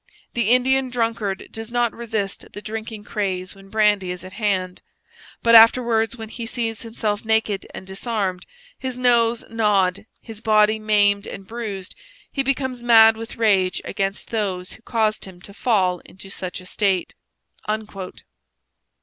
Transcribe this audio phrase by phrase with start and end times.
[0.33, 4.81] The Indian drunkard does not resist the drinking craze when brandy is at hand.
[5.43, 8.47] But afterwards, when he sees himself naked and disarmed,
[8.79, 11.95] his nose gnawed, his body maimed and bruised,
[12.31, 16.65] he becomes mad with rage against those who caused him to fall into such a
[16.65, 17.13] state.